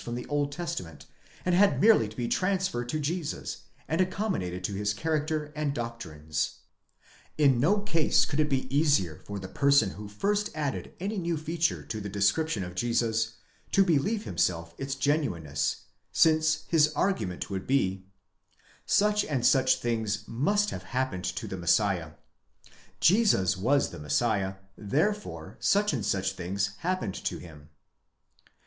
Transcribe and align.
from 0.03 0.15
the 0.15 0.25
Old 0.25 0.51
Testament, 0.51 1.05
and 1.45 1.53
had 1.53 1.79
merely 1.79 2.09
to 2.09 2.15
be 2.17 2.27
transferred 2.27 2.89
to 2.89 2.99
Jesus,!* 2.99 3.65
and 3.87 4.01
accommodated 4.01 4.63
to 4.63 4.73
his 4.73 4.95
character 4.95 5.53
and 5.55 5.75
doctrines. 5.75 6.55
In 7.37 7.59
no 7.59 7.81
case 7.81 8.25
could 8.25 8.39
it 8.39 8.49
be 8.49 8.65
easier 8.75 9.21
for 9.25 9.37
the 9.37 9.47
person 9.47 9.91
who 9.91 10.07
first 10.07 10.49
added 10.55 10.95
any 10.99 11.19
new 11.19 11.37
feature 11.37 11.83
to 11.83 12.01
the 12.01 12.09
description 12.09 12.63
of 12.63 12.73
Jesus, 12.73 13.33
to 13.73 13.85
believe 13.85 14.23
himself 14.25 14.73
its 14.79 14.95
genuineness, 14.95 15.81
since 16.11 16.63
his 16.67 16.91
argument 16.93 17.51
would 17.51 17.67
be: 17.67 18.07
Such 18.87 19.23
and 19.25 19.45
such 19.45 19.75
things 19.81 20.27
must 20.27 20.71
have 20.71 20.81
happened 20.81 21.25
to 21.25 21.47
the 21.47 21.57
Messiah; 21.57 22.13
Jesus 22.99 23.55
was 23.55 23.91
the 23.91 23.99
Messiah; 23.99 24.55
therefore 24.75 25.57
such 25.59 25.93
and 25.93 26.03
such 26.03 26.31
things 26.33 26.71
happened 26.77 27.13
to 27.13 27.37
him.! 27.37 27.69